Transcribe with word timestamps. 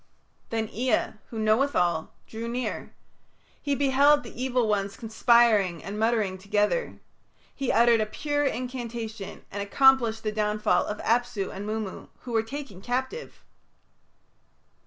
Then 0.49 0.67
Ea, 0.73 1.13
who 1.29 1.37
knoweth 1.37 1.75
all, 1.75 2.15
drew 2.25 2.47
near; 2.47 2.91
he 3.61 3.75
beheld 3.75 4.23
the 4.23 4.33
evil 4.41 4.67
ones 4.67 4.97
conspiring 4.97 5.83
and 5.83 5.99
muttering 5.99 6.39
together. 6.39 6.99
He 7.53 7.71
uttered 7.71 8.01
a 8.01 8.07
pure 8.07 8.43
incantation 8.43 9.45
and 9.51 9.61
accomplished 9.61 10.23
the 10.23 10.31
downfall 10.31 10.87
of 10.87 10.97
Apsu 11.01 11.51
and 11.51 11.67
Mummu, 11.67 12.07
who 12.21 12.31
were 12.31 12.41
taken 12.41 12.81
captive. 12.81 13.43